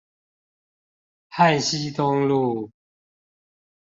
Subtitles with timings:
[1.29, 2.71] 旱溪東路